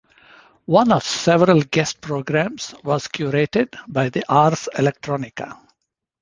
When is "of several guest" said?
0.91-2.01